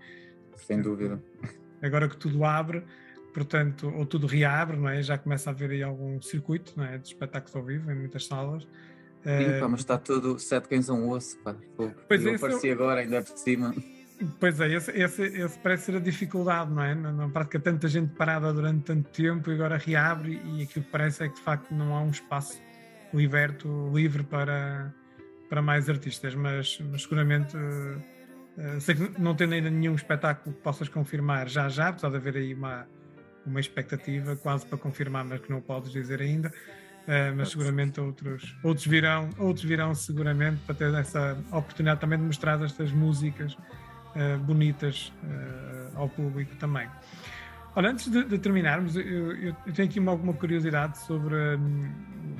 Sem 0.55 0.81
dúvida. 0.81 1.21
Agora 1.81 2.07
que 2.07 2.15
tudo 2.15 2.45
abre, 2.45 2.85
portanto, 3.37 3.93
ou 3.95 4.03
tudo 4.03 4.25
reabre, 4.25 4.77
não 4.77 4.89
é? 4.89 5.03
Já 5.03 5.15
começa 5.15 5.51
a 5.51 5.53
haver 5.53 5.69
aí 5.69 5.83
algum 5.83 6.19
circuito, 6.19 6.73
não 6.75 6.83
é? 6.83 6.97
De 6.97 7.09
espetáculos 7.09 7.55
ao 7.55 7.63
vivo 7.63 7.91
em 7.91 7.95
muitas 7.95 8.25
salas. 8.25 8.63
Sim, 9.23 9.59
pá, 9.59 9.67
mas 9.67 9.81
está 9.81 9.95
tudo 9.95 10.39
sete 10.39 10.67
cães 10.67 10.89
a 10.89 10.93
um 10.93 11.09
osso, 11.11 11.37
pá. 11.43 11.55
Pois 12.07 12.25
eu 12.25 12.31
é, 12.31 12.35
apareci 12.35 12.71
agora, 12.71 13.01
ainda 13.01 13.21
por 13.21 13.37
cima. 13.37 13.75
Pois 14.39 14.59
é, 14.59 14.73
esse, 14.73 14.89
esse, 14.91 15.21
esse, 15.21 15.59
parece 15.59 15.85
ser 15.85 15.97
a 15.97 15.99
dificuldade, 15.99 16.71
não 16.71 16.81
é? 16.81 16.95
Na, 16.95 17.11
na 17.11 17.29
prática, 17.29 17.59
tanta 17.59 17.87
gente 17.87 18.15
parada 18.15 18.51
durante 18.51 18.85
tanto 18.85 19.07
tempo 19.11 19.51
e 19.51 19.53
agora 19.53 19.77
reabre 19.77 20.41
e 20.43 20.63
aquilo 20.63 20.85
que 20.85 20.91
parece 20.91 21.23
é 21.23 21.29
que 21.29 21.35
de 21.35 21.41
facto 21.41 21.71
não 21.71 21.95
há 21.95 22.01
um 22.01 22.09
espaço 22.09 22.59
liberto, 23.13 23.91
livre 23.93 24.23
para, 24.23 24.91
para 25.47 25.61
mais 25.61 25.87
artistas, 25.87 26.33
mas, 26.33 26.79
mas 26.91 27.03
seguramente 27.03 27.55
uh, 27.55 28.81
sei 28.81 28.95
que 28.95 29.21
não 29.21 29.35
tendo 29.35 29.53
ainda 29.53 29.69
nenhum 29.69 29.93
espetáculo 29.93 30.55
que 30.55 30.61
possas 30.61 30.89
confirmar 30.89 31.47
já 31.47 31.69
já, 31.69 31.89
apesar 31.89 32.09
de 32.09 32.15
haver 32.15 32.37
aí 32.37 32.55
uma, 32.55 32.87
uma 33.47 33.59
expectativa 33.59 34.35
quase 34.35 34.65
para 34.65 34.77
confirmar, 34.77 35.25
mas 35.25 35.39
que 35.39 35.49
não 35.49 35.61
podes 35.61 35.91
dizer 35.91 36.21
ainda. 36.21 36.51
Uh, 37.07 37.33
mas 37.37 37.51
seguramente 37.51 38.01
outros, 38.01 38.53
outros 38.61 38.85
virão, 38.85 39.29
outros 39.37 39.63
virão 39.63 39.95
seguramente 39.95 40.57
para 40.65 40.75
ter 40.75 40.93
essa 40.93 41.37
oportunidade 41.53 42.01
também 42.01 42.19
de 42.19 42.25
mostrar 42.25 42.61
estas 42.61 42.91
músicas 42.91 43.53
uh, 43.53 44.37
bonitas 44.39 45.13
uh, 45.23 45.97
ao 45.99 46.09
público 46.09 46.53
também. 46.57 46.85
Olha, 47.77 47.91
antes 47.91 48.11
de, 48.11 48.25
de 48.25 48.37
terminarmos, 48.37 48.97
eu, 48.97 49.31
eu, 49.37 49.55
tenho 49.73 49.87
aqui 49.87 50.01
uma, 50.01 50.11
alguma 50.11 50.33
curiosidade 50.33 50.97
sobre 50.97 51.33
um, 51.33 51.89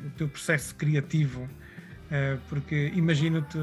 o 0.05 0.09
teu 0.17 0.27
processo 0.27 0.75
criativo, 0.75 1.47
porque 2.49 2.91
imagino-te 2.95 3.57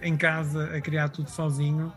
em 0.00 0.16
casa 0.16 0.76
a 0.76 0.80
criar 0.80 1.08
tudo 1.08 1.28
sozinho, 1.28 1.92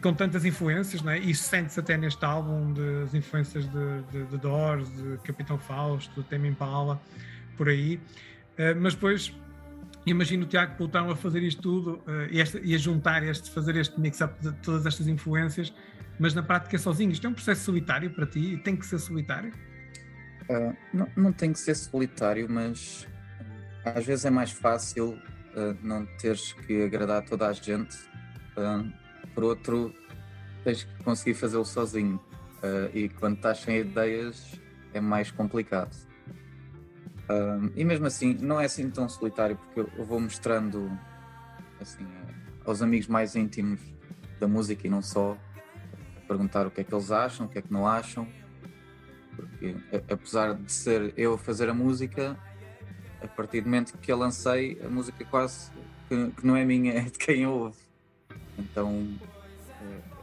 com 0.00 0.14
tantas 0.14 0.44
influências, 0.44 1.02
não 1.02 1.12
é? 1.12 1.18
e 1.18 1.34
sente-se 1.34 1.80
até 1.80 1.96
neste 1.96 2.24
álbum 2.24 2.72
das 2.72 3.12
influências 3.12 3.64
de, 3.64 4.02
de, 4.12 4.24
de 4.26 4.38
Doors, 4.38 4.88
de 4.90 5.18
Capitão 5.24 5.58
Fausto, 5.58 6.22
Tame 6.22 6.48
Impala, 6.48 7.00
por 7.56 7.68
aí, 7.68 8.00
mas 8.76 8.94
depois 8.94 9.32
imagino 10.10 10.44
o 10.44 10.46
Tiago 10.46 10.76
Poutão 10.76 11.10
a 11.10 11.16
fazer 11.16 11.42
isto 11.42 11.62
tudo 11.62 12.02
uh, 12.06 12.26
e, 12.30 12.70
e, 12.70 12.74
a 12.74 12.78
juntar 12.78 13.22
este, 13.22 13.50
fazer 13.50 13.76
este 13.76 13.98
mix-up 14.00 14.34
de 14.40 14.52
todas 14.62 14.86
estas 14.86 15.06
influências, 15.06 15.72
mas 16.18 16.34
na 16.34 16.42
prática 16.42 16.76
é 16.76 16.78
sozinho. 16.78 17.10
Isto 17.10 17.26
é 17.26 17.30
um 17.30 17.34
processo 17.34 17.64
solitário 17.64 18.10
para 18.10 18.26
ti? 18.26 18.56
Tem 18.64 18.76
que 18.76 18.86
ser 18.86 18.98
solitário? 18.98 19.52
Uh, 20.48 20.74
não, 20.92 21.08
não 21.16 21.32
tem 21.32 21.52
que 21.52 21.58
ser 21.58 21.74
solitário, 21.74 22.46
mas 22.50 23.06
às 23.84 24.04
vezes 24.04 24.24
é 24.24 24.30
mais 24.30 24.50
fácil 24.50 25.10
uh, 25.10 25.76
não 25.82 26.06
teres 26.18 26.52
que 26.52 26.82
agradar 26.82 27.24
toda 27.24 27.46
a 27.46 27.52
gente. 27.52 27.96
Por 29.34 29.44
outro, 29.44 29.94
tens 30.64 30.84
que 30.84 31.04
conseguir 31.04 31.34
fazê-lo 31.34 31.64
sozinho. 31.64 32.20
e 32.92 33.08
quando 33.08 33.36
estás 33.36 33.58
sem 33.60 33.78
ideias 33.78 34.58
é 34.92 35.00
mais 35.00 35.30
complicado. 35.30 35.94
Um, 37.30 37.70
e 37.76 37.84
mesmo 37.84 38.06
assim, 38.06 38.34
não 38.40 38.58
é 38.60 38.64
assim 38.64 38.88
tão 38.90 39.08
solitário, 39.08 39.56
porque 39.56 39.80
eu 40.00 40.04
vou 40.04 40.18
mostrando 40.18 40.90
assim, 41.80 42.06
aos 42.64 42.80
amigos 42.80 43.06
mais 43.06 43.36
íntimos 43.36 43.80
da 44.40 44.48
música 44.48 44.86
e 44.86 44.90
não 44.90 45.02
só, 45.02 45.36
perguntar 46.26 46.66
o 46.66 46.70
que 46.70 46.82
é 46.82 46.84
que 46.84 46.94
eles 46.94 47.10
acham, 47.10 47.46
o 47.46 47.48
que 47.48 47.58
é 47.58 47.62
que 47.62 47.72
não 47.72 47.86
acham, 47.86 48.28
porque 49.34 49.74
apesar 50.10 50.54
de 50.54 50.70
ser 50.70 51.14
eu 51.16 51.34
a 51.34 51.38
fazer 51.38 51.68
a 51.70 51.74
música, 51.74 52.36
a 53.22 53.26
partir 53.26 53.62
do 53.62 53.64
momento 53.64 53.96
que 53.98 54.12
eu 54.12 54.16
lancei, 54.16 54.80
a 54.84 54.88
música 54.88 55.24
quase 55.24 55.70
que, 56.08 56.30
que 56.32 56.46
não 56.46 56.54
é 56.54 56.64
minha, 56.64 56.92
é 57.00 57.02
de 57.02 57.18
quem 57.18 57.46
ouve. 57.46 57.87
Então 58.58 59.08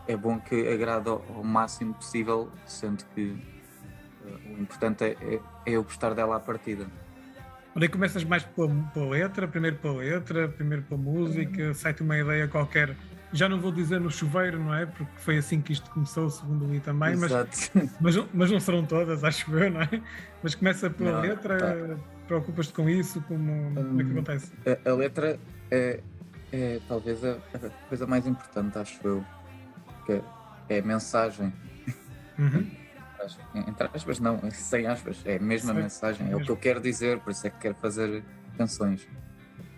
é, 0.07 0.13
é 0.13 0.17
bom 0.17 0.39
que 0.39 0.67
agrade 0.67 1.09
ao, 1.09 1.43
máximo 1.43 1.93
possível, 1.93 2.51
sendo 2.65 3.03
que 3.13 3.35
o 4.45 4.61
importante 4.61 5.03
é, 5.03 5.17
é, 5.21 5.39
é 5.65 5.71
eu 5.71 5.83
gostar 5.83 6.13
dela 6.13 6.35
à 6.35 6.39
partida. 6.39 6.87
Onde 7.75 7.85
é 7.85 7.89
começas 7.89 8.23
mais 8.23 8.43
pela, 8.43 8.69
pela 8.93 9.09
letra, 9.09 9.47
primeiro 9.47 9.75
pela 9.77 9.95
letra, 9.95 10.47
primeiro 10.47 10.83
pela 10.83 10.99
música, 10.99 11.73
sai-te 11.73 12.01
uma 12.01 12.17
ideia 12.17 12.47
qualquer. 12.47 12.95
Já 13.33 13.49
não 13.49 13.59
vou 13.59 13.71
dizer 13.71 13.99
no 13.99 14.09
chuveiro, 14.09 14.57
não 14.57 14.73
é? 14.73 14.85
Porque 14.85 15.11
foi 15.17 15.37
assim 15.37 15.59
que 15.59 15.73
isto 15.73 15.89
começou, 15.91 16.29
segundo 16.29 16.65
li 16.71 16.79
também, 16.79 17.17
mas, 17.17 17.31
mas, 17.99 18.15
mas, 18.33 18.51
não 18.51 18.59
serão 18.61 18.85
todas, 18.85 19.25
acho 19.25 19.53
eu, 19.57 19.69
não 19.69 19.81
é? 19.81 19.89
Mas 20.41 20.55
começa 20.55 20.89
pela 20.89 21.11
não, 21.13 21.21
letra, 21.21 21.57
tá. 21.57 21.97
preocupas-te 22.27 22.71
com 22.71 22.89
isso? 22.89 23.21
Como, 23.27 23.73
como 23.75 24.01
é 24.01 24.03
que 24.05 24.09
hum, 24.09 24.13
acontece? 24.13 24.53
A, 24.65 24.89
a 24.89 24.93
letra 24.93 25.37
é, 25.69 25.99
é 26.51 26.79
talvez 26.87 27.23
a, 27.23 27.37
a, 27.53 27.69
coisa 27.87 28.05
mais 28.07 28.25
importante, 28.27 28.77
acho 28.77 28.99
eu, 29.05 29.25
que 30.05 30.13
é, 30.13 30.21
é 30.69 30.79
a 30.79 30.83
mensagem. 30.83 31.53
Uhum 32.37 32.85
entre 33.67 33.89
aspas, 33.93 34.19
não, 34.19 34.39
sem 34.51 34.87
aspas, 34.87 35.21
é 35.25 35.37
a 35.37 35.39
mesma 35.39 35.73
Sim, 35.73 35.81
mensagem, 35.81 36.31
é 36.31 36.35
o 36.35 36.39
que 36.41 36.51
eu 36.51 36.57
quero 36.57 36.79
dizer, 36.79 37.19
por 37.19 37.31
isso 37.31 37.45
é 37.47 37.49
que 37.49 37.59
quero 37.59 37.75
fazer 37.75 38.23
canções. 38.57 39.03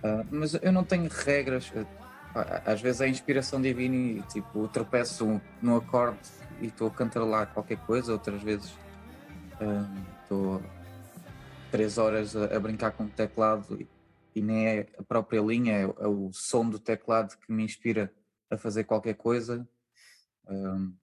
Uh, 0.03 0.25
mas 0.29 0.53
eu 0.53 0.71
não 0.71 0.83
tenho 0.83 1.09
regras, 1.09 1.71
às 2.65 2.81
vezes 2.81 3.01
é 3.01 3.07
inspiração 3.07 3.61
divina 3.61 3.95
e 3.95 4.21
tipo, 4.23 4.67
tropeço 4.67 5.41
no 5.61 5.77
acorde 5.77 6.17
e 6.61 6.67
estou 6.67 6.87
a 6.87 6.91
cantar 6.91 7.23
lá 7.23 7.45
qualquer 7.45 7.77
coisa, 7.79 8.11
outras 8.11 8.41
vezes 8.41 8.73
estou 10.23 10.57
uh, 10.57 10.63
três 11.71 11.97
horas 11.97 12.35
a, 12.35 12.55
a, 12.55 12.59
brincar 12.59 12.91
com 12.91 13.05
o 13.05 13.09
teclado 13.09 13.77
e, 13.79 13.87
e, 14.37 14.41
nem 14.41 14.67
é 14.67 14.87
a 14.97 15.03
própria 15.03 15.41
linha, 15.41 15.73
é, 15.73 15.81
é, 15.81 16.07
o 16.07 16.31
som 16.31 16.69
do 16.69 16.79
teclado 16.79 17.37
que 17.37 17.51
me 17.51 17.63
inspira 17.63 18.13
a 18.49 18.57
fazer 18.57 18.83
qualquer 18.83 19.15
coisa. 19.15 19.67
Um, 20.47 20.93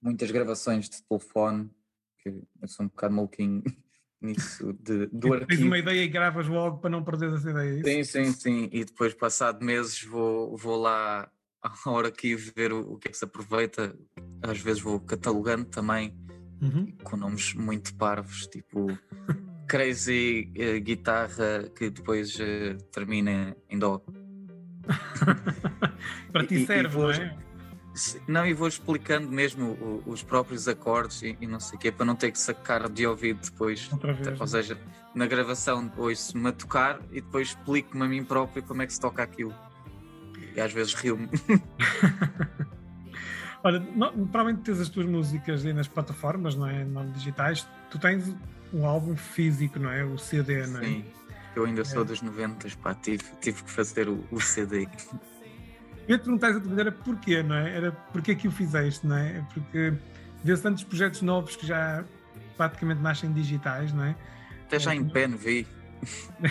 muitas 0.00 0.30
gravações 0.30 0.88
de 0.88 1.02
telefone 1.02 1.70
que 2.18 2.28
eu 2.28 2.68
sou 2.68 2.86
um 2.86 2.88
bocado 2.88 3.14
maluquinho 3.14 3.62
nisso 4.20 4.72
de, 4.74 5.06
do 5.06 5.32
arquivo. 5.32 5.48
Tens 5.48 5.62
uma 5.62 5.78
ideia 5.78 6.02
e 6.02 6.08
gravas 6.08 6.46
logo 6.46 6.78
para 6.78 6.90
não 6.90 7.02
perder 7.02 7.32
essa 7.32 7.50
ideia, 7.50 7.80
é 7.80 7.82
Sim, 7.82 8.04
sim, 8.04 8.32
sim. 8.32 8.68
E 8.72 8.84
depois, 8.84 9.14
passado 9.14 9.64
meses, 9.64 10.02
vou, 10.02 10.56
vou 10.56 10.80
lá 10.80 11.30
ao 11.84 11.98
arquivo 11.98 12.52
ver 12.54 12.72
o, 12.72 12.92
o 12.92 12.98
que 12.98 13.08
é 13.08 13.10
que 13.10 13.16
se 13.16 13.24
aproveita. 13.24 13.96
Às 14.42 14.60
vezes 14.60 14.82
vou 14.82 15.00
catalogando 15.00 15.66
também 15.66 16.16
uhum. 16.60 16.92
com 17.02 17.16
nomes 17.16 17.54
muito 17.54 17.94
parvos, 17.94 18.46
tipo 18.46 18.86
Crazy 19.66 20.52
uh, 20.56 20.80
Guitarra, 20.80 21.70
que 21.76 21.90
depois 21.90 22.36
uh, 22.36 22.76
termina 22.92 23.56
em 23.68 23.78
Dó. 23.78 24.00
para 26.32 26.46
ti 26.46 26.66
serve, 26.66 26.98
não 26.98 27.10
é? 27.10 27.36
Não, 28.26 28.44
e 28.44 28.52
vou 28.52 28.66
explicando 28.66 29.28
mesmo 29.28 30.02
os 30.04 30.22
próprios 30.22 30.66
acordes 30.66 31.22
e, 31.22 31.36
e 31.40 31.46
não 31.46 31.60
sei 31.60 31.76
o 31.76 31.80
quê, 31.80 31.92
para 31.92 32.04
não 32.04 32.16
ter 32.16 32.32
que 32.32 32.38
sacar 32.38 32.88
de 32.88 33.06
ouvido 33.06 33.40
depois. 33.40 33.88
Vez, 33.88 34.40
Ou 34.40 34.46
seja, 34.46 34.76
na 35.14 35.26
gravação 35.26 35.90
ouço-me 35.96 36.48
a 36.48 36.52
tocar 36.52 36.98
e 37.12 37.20
depois 37.20 37.48
explico-me 37.48 38.04
a 38.04 38.08
mim 38.08 38.24
próprio 38.24 38.64
como 38.64 38.82
é 38.82 38.86
que 38.86 38.92
se 38.92 39.00
toca 39.00 39.22
aquilo. 39.22 39.54
E 40.56 40.60
às 40.60 40.72
vezes 40.72 40.92
rio-me. 40.94 41.28
Olha, 43.62 43.78
não, 43.94 44.12
provavelmente 44.26 44.62
tens 44.62 44.80
as 44.80 44.88
tuas 44.88 45.06
músicas 45.06 45.64
aí 45.64 45.72
nas 45.72 45.88
plataformas, 45.88 46.54
não 46.54 46.66
é? 46.66 46.84
Não 46.84 47.10
digitais. 47.12 47.66
Tu 47.90 47.98
tens 47.98 48.34
um 48.74 48.84
álbum 48.84 49.16
físico, 49.16 49.78
não 49.78 49.90
é? 49.90 50.04
O 50.04 50.18
CD, 50.18 50.66
não 50.66 50.80
é? 50.80 50.84
Sim, 50.84 51.04
eu 51.54 51.64
ainda 51.64 51.84
sou 51.84 52.02
é. 52.02 52.04
dos 52.04 52.20
90, 52.20 52.68
pá, 52.82 52.94
tive, 52.94 53.22
tive 53.40 53.62
que 53.62 53.70
fazer 53.70 54.08
o, 54.08 54.26
o 54.30 54.40
CD. 54.40 54.88
Eu 56.08 56.18
te 56.18 56.24
perguntar 56.24 56.50
exatamente 56.50 56.80
era 56.80 56.92
porquê, 56.92 57.42
não 57.42 57.54
é? 57.54 57.76
Era 57.76 57.92
porquê 57.92 58.34
que 58.34 58.48
o 58.48 58.50
fizeste, 58.50 59.06
não 59.06 59.16
é? 59.16 59.46
Porque 59.54 59.94
vê-se 60.42 60.62
tantos 60.62 60.82
projetos 60.84 61.22
novos 61.22 61.56
que 61.56 61.66
já 61.66 62.04
praticamente 62.56 63.00
nascem 63.00 63.32
digitais, 63.32 63.92
não 63.92 64.04
é? 64.04 64.16
Até 64.66 64.78
já 64.78 64.92
é, 64.92 64.96
em 64.96 65.08
pen 65.08 65.36
vi. 65.36 65.66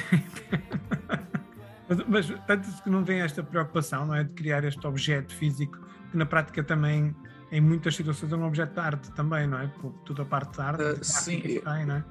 mas, 1.87 2.07
mas 2.07 2.33
tanto 2.47 2.83
que 2.83 2.89
não 2.89 3.03
tem 3.03 3.21
esta 3.21 3.43
preocupação, 3.43 4.05
não 4.05 4.15
é? 4.15 4.23
De 4.23 4.31
criar 4.31 4.63
este 4.63 4.85
objeto 4.87 5.35
físico, 5.35 5.77
que 6.09 6.17
na 6.17 6.25
prática 6.25 6.63
também, 6.63 7.15
em 7.53 7.61
muitas 7.61 7.95
situações, 7.95 8.33
é 8.33 8.35
um 8.35 8.47
objeto 8.47 8.73
de 8.73 8.79
arte 8.79 9.11
também, 9.11 9.45
não 9.45 9.59
é? 9.59 9.67
Por 9.67 9.91
toda 10.03 10.23
a 10.23 10.25
parte 10.25 10.57
da 10.57 10.65
arte. 10.65 10.83
Uh, 10.83 11.03
sim. 11.03 11.39
Tem, 11.39 11.85
não 11.85 11.97
é? 11.97 12.03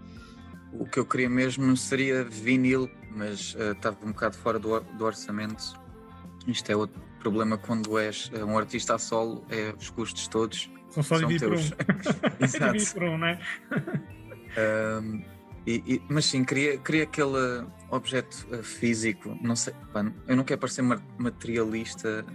O 0.72 0.86
que 0.86 0.98
eu 0.98 1.04
queria 1.04 1.28
mesmo 1.28 1.76
seria 1.76 2.22
vinil, 2.22 2.88
mas 3.10 3.54
uh, 3.54 3.72
estava 3.72 3.98
um 4.04 4.12
bocado 4.12 4.36
fora 4.36 4.60
do, 4.60 4.80
do 4.80 5.04
orçamento. 5.04 5.78
Isto 6.46 6.70
é 6.70 6.76
outro 6.76 7.02
problema 7.18 7.58
quando 7.58 7.98
és 7.98 8.30
eh, 8.34 8.44
um 8.44 8.58
artista 8.58 8.96
a 8.96 8.98
solo 8.98 9.44
é 9.48 9.72
os 9.78 9.90
custos 9.90 10.26
todos 10.26 10.68
são 10.90 11.02
só 11.02 11.18
são 11.18 11.28
teus. 11.28 11.70
Um. 11.70 11.74
Exato. 12.44 12.94
por 12.94 13.02
um, 13.04 13.18
não 13.18 13.26
é? 13.28 13.40
Um, 15.00 15.24
e, 15.64 15.82
e, 15.86 16.02
mas 16.08 16.24
sim, 16.24 16.44
queria, 16.44 16.78
queria 16.78 17.04
aquele 17.04 17.64
objeto 17.90 18.36
físico, 18.64 19.38
não 19.40 19.54
sei, 19.54 19.72
eu 20.26 20.36
não 20.36 20.42
quero 20.42 20.60
parecer 20.60 20.82
materialista, 20.82 22.26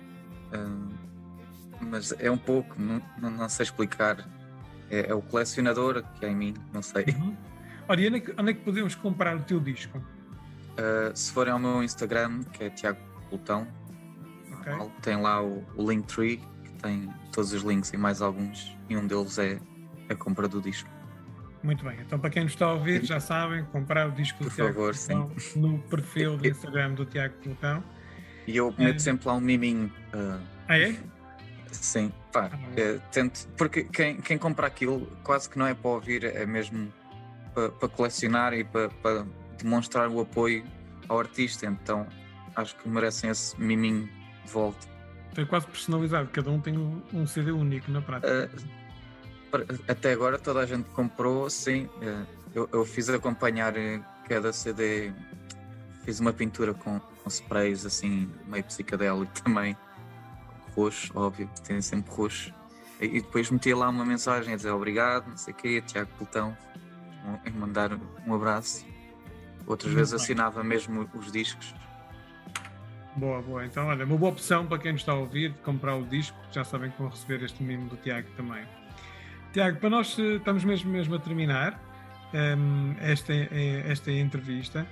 uh, 0.53 0.96
mas 1.79 2.13
é 2.19 2.29
um 2.29 2.37
pouco, 2.37 2.75
não, 2.79 3.01
não, 3.19 3.49
sei 3.49 3.63
explicar. 3.63 4.27
É, 4.89 5.09
é, 5.09 5.13
o 5.13 5.21
colecionador 5.21 6.03
que 6.17 6.25
é 6.25 6.29
em 6.29 6.35
mim, 6.35 6.53
não 6.73 6.81
sei. 6.81 7.05
Uhum. 7.07 7.35
Olha, 7.89 8.07
onde 8.07 8.17
é, 8.17 8.19
que, 8.19 8.33
onde 8.37 8.51
é 8.51 8.53
que 8.53 8.61
podemos 8.61 8.95
comprar 8.95 9.35
o 9.35 9.41
teu 9.41 9.59
disco? 9.59 9.97
Uh, 9.97 11.15
se 11.15 11.31
forem 11.31 11.53
ao 11.53 11.59
meu 11.59 11.83
Instagram, 11.83 12.43
que 12.53 12.65
é 12.65 12.69
Tiago 12.69 12.99
Plutão, 13.29 13.67
okay. 14.51 14.73
tem 15.01 15.21
lá 15.21 15.41
o, 15.41 15.63
o 15.75 15.89
Linktree, 15.89 16.37
que 16.63 16.71
tem 16.81 17.09
todos 17.31 17.51
os 17.53 17.63
links 17.63 17.91
e 17.93 17.97
mais 17.97 18.21
alguns, 18.21 18.77
e 18.89 18.95
um 18.95 19.05
deles 19.07 19.37
é 19.39 19.59
a 20.09 20.15
compra 20.15 20.47
do 20.47 20.61
disco. 20.61 20.89
Muito 21.63 21.83
bem, 21.83 21.97
então 21.99 22.19
para 22.19 22.29
quem 22.29 22.43
nos 22.43 22.53
está 22.53 22.67
a 22.67 22.73
ouvir, 22.73 23.03
já 23.03 23.19
sabem, 23.19 23.65
comprar 23.65 24.07
o 24.07 24.11
disco 24.11 24.37
Por 24.37 24.49
do 24.49 24.55
Tiago 24.55 24.73
favor, 24.73 24.95
Plutão 24.95 25.31
sim. 25.39 25.59
no 25.59 25.79
perfil 25.79 26.37
do 26.37 26.47
Instagram 26.47 26.93
do 26.93 27.05
Tiago 27.05 27.33
Plutão. 27.43 27.83
E 28.45 28.55
eu 28.55 28.73
meto 28.77 28.95
é... 28.95 28.99
sempre 28.99 29.27
lá 29.27 29.33
um 29.33 29.41
miminho. 29.41 29.91
Uh... 30.13 30.39
Ah, 30.67 30.77
é? 30.77 30.95
Sim, 31.71 32.11
pá, 32.31 32.49
é, 32.75 32.99
tento, 33.11 33.47
porque 33.57 33.83
quem, 33.83 34.17
quem 34.21 34.37
compra 34.37 34.67
aquilo 34.67 35.05
quase 35.23 35.49
que 35.49 35.57
não 35.57 35.67
é 35.67 35.73
para 35.73 35.89
ouvir, 35.89 36.23
é 36.23 36.45
mesmo 36.45 36.91
para, 37.53 37.69
para 37.69 37.89
colecionar 37.89 38.53
e 38.53 38.63
para, 38.63 38.89
para 38.89 39.25
demonstrar 39.57 40.09
o 40.09 40.19
apoio 40.19 40.63
ao 41.07 41.19
artista, 41.19 41.65
então 41.65 42.07
acho 42.55 42.75
que 42.75 42.87
merecem 42.87 43.29
esse 43.29 43.59
miminho 43.59 44.09
de 44.45 44.51
volta. 44.51 44.87
É 45.35 45.45
quase 45.45 45.67
personalizado, 45.67 46.29
cada 46.29 46.49
um 46.49 46.59
tem 46.59 46.77
um, 46.77 47.01
um 47.13 47.27
CD 47.27 47.51
único 47.51 47.91
na 47.91 48.01
prática. 48.01 48.49
Uh, 49.53 49.81
até 49.87 50.11
agora 50.11 50.39
toda 50.39 50.59
a 50.61 50.65
gente 50.65 50.89
comprou, 50.89 51.49
sim. 51.49 51.85
Uh, 51.85 52.25
eu, 52.55 52.69
eu, 52.73 52.85
fiz 52.85 53.07
acompanhar 53.09 53.73
cada 54.27 54.51
CD, 54.51 55.11
fiz 56.03 56.19
uma 56.19 56.33
pintura 56.33 56.73
com, 56.73 56.99
com 56.99 57.29
sprays 57.29 57.85
assim, 57.85 58.31
meio 58.47 58.63
psicadélico 58.63 59.31
também, 59.43 59.77
roxo, 60.77 61.11
óbvio, 61.15 61.49
tem 61.65 61.81
sempre 61.81 62.13
roxo. 62.13 62.53
E, 63.01 63.21
depois 63.21 63.49
meti 63.49 63.73
lá 63.73 63.89
uma 63.89 64.05
mensagem 64.05 64.53
a 64.53 64.55
dizer 64.55 64.71
obrigado, 64.71 65.27
não 65.27 65.37
sei 65.37 65.53
o 65.53 65.57
quê, 65.57 65.81
Tiago 65.85 66.09
Peltão, 66.17 66.57
em 67.45 67.51
mandar 67.51 67.91
um 68.25 68.33
abraço 68.33 68.85
Outras 69.67 69.93
vezes 69.93 70.13
assinava 70.13 70.63
mesmo 70.63 71.07
os 71.13 71.29
discos. 71.29 71.75
Boa, 73.17 73.41
boa. 73.41 73.65
Então, 73.65 73.87
olha, 73.87 74.05
uma 74.05 74.17
boa 74.17 74.31
opção 74.31 74.65
para 74.65 74.77
quem 74.77 74.93
nos 74.93 75.01
está 75.01 75.11
a 75.11 75.15
ouvir 75.15 75.51
de 75.51 75.57
comprar 75.59 75.95
o 75.95 76.05
disco, 76.05 76.37
já 76.51 76.63
sabem 76.63 76.89
que 76.89 76.97
vão 76.97 77.09
receber 77.09 77.43
este 77.43 77.61
mimo 77.61 77.89
do 77.89 77.97
Tiago 77.97 78.29
também. 78.37 78.63
Tiago, 79.51 79.77
para 79.79 79.89
nós 79.89 80.17
eh, 80.17 80.35
estamos 80.35 80.63
mesmo, 80.63 80.89
mesmo 80.89 81.15
a 81.15 81.19
terminar 81.19 81.73
um, 82.33 82.37
ehm, 82.37 82.95
esta, 83.01 83.33
eh, 83.33 83.83
esta 83.87 84.11
entrevista 84.11 84.79
um, 84.79 84.83
ehm, 84.83 84.87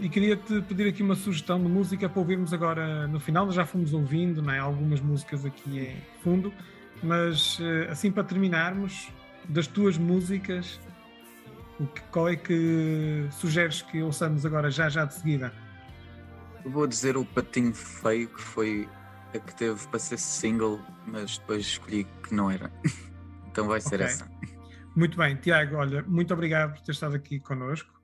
e 0.00 0.08
queria-te 0.08 0.62
pedir 0.62 0.88
aqui 0.88 1.02
uma 1.02 1.14
sugestão 1.14 1.62
de 1.62 1.68
música 1.68 2.08
para 2.08 2.18
ouvirmos 2.18 2.52
agora 2.52 3.06
no 3.06 3.20
final. 3.20 3.46
Nós 3.46 3.54
já 3.54 3.66
fomos 3.66 3.92
ouvindo 3.92 4.42
não 4.42 4.52
é? 4.52 4.58
algumas 4.58 5.00
músicas 5.00 5.44
aqui 5.44 5.80
em 5.80 5.96
fundo, 6.22 6.52
mas 7.02 7.58
eh, 7.60 7.88
assim 7.90 8.10
para 8.10 8.24
terminarmos, 8.24 9.08
das 9.48 9.66
tuas 9.66 9.98
músicas 9.98 10.80
qual 12.10 12.28
é 12.28 12.36
que 12.36 13.26
sugeres 13.32 13.82
que 13.82 14.02
ouçamos 14.02 14.44
agora, 14.44 14.70
já 14.70 14.88
já 14.88 15.04
de 15.04 15.14
seguida? 15.14 15.52
vou 16.64 16.86
dizer 16.86 17.16
o 17.16 17.24
Patinho 17.24 17.72
Feio, 17.72 18.28
que 18.28 18.40
foi 18.40 18.88
a 19.34 19.38
que 19.38 19.54
teve 19.54 19.86
para 19.88 19.98
ser 19.98 20.18
single, 20.18 20.80
mas 21.06 21.38
depois 21.38 21.62
escolhi 21.64 22.06
que 22.22 22.34
não 22.34 22.50
era. 22.50 22.70
então 23.50 23.66
vai 23.66 23.80
ser 23.80 23.96
okay. 23.96 24.06
essa. 24.06 24.30
Muito 24.94 25.16
bem, 25.16 25.36
Tiago, 25.36 25.76
olha, 25.76 26.02
muito 26.02 26.34
obrigado 26.34 26.74
por 26.74 26.82
ter 26.82 26.92
estado 26.92 27.14
aqui 27.14 27.38
connosco. 27.40 27.99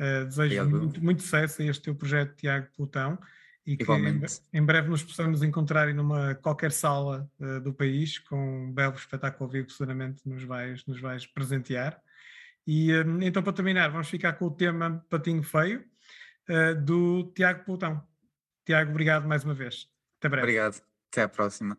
Uh, 0.00 0.24
desejo 0.24 0.64
muito, 0.64 1.04
muito, 1.04 1.22
sucesso 1.22 1.60
a 1.60 1.66
este 1.66 1.82
teu 1.82 1.94
projeto, 1.94 2.34
Tiago 2.34 2.68
Plutão, 2.74 3.18
e 3.66 3.76
que 3.76 3.84
em, 3.92 4.22
em, 4.54 4.64
breve 4.64 4.88
nos 4.88 5.02
possamos 5.02 5.42
encontrar 5.42 5.90
em 5.90 5.98
uma 5.98 6.34
qualquer 6.36 6.72
sala 6.72 7.30
uh, 7.38 7.60
do 7.60 7.74
país 7.74 8.18
com 8.18 8.64
um 8.64 8.72
belo 8.72 8.94
espetáculo 8.94 9.50
vivo 9.50 9.66
que 9.66 9.74
seguramente 9.74 10.26
nos 10.26 10.42
vais, 10.44 10.86
nos 10.86 10.98
vais 10.98 11.26
presentear. 11.26 12.00
E 12.66 12.94
hum, 12.94 13.20
então, 13.20 13.42
para 13.42 13.52
terminar, 13.52 13.90
vamos 13.90 14.08
ficar 14.08 14.32
com 14.32 14.46
o 14.46 14.50
tema 14.50 15.04
Patinho 15.10 15.42
Feio, 15.42 15.84
uh, 16.48 16.74
do 16.80 17.30
Tiago 17.34 17.64
Plutão. 17.64 18.02
Tiago, 18.64 18.90
obrigado 18.90 19.28
mais 19.28 19.44
uma 19.44 19.52
vez. 19.52 19.86
Até 20.18 20.30
breve. 20.30 20.44
Obrigado. 20.46 20.82
Até 21.10 21.22
a 21.22 21.28
próxima. 21.28 21.76